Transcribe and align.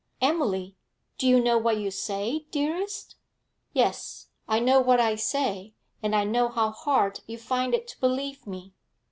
'Emily! 0.19 0.75
Do 1.19 1.27
you 1.27 1.39
know 1.39 1.59
what 1.59 1.77
you 1.77 1.91
say, 1.91 2.47
dearest?' 2.49 3.17
'Yes; 3.71 4.29
I 4.47 4.57
know 4.59 4.79
what 4.81 4.99
I 4.99 5.13
say, 5.15 5.75
and 6.01 6.15
I 6.15 6.23
know 6.23 6.49
how 6.49 6.71
hard 6.71 7.19
you 7.27 7.37
find 7.37 7.75
it 7.75 7.87
to 7.89 7.99
believe 7.99 8.47
me. 8.47 8.73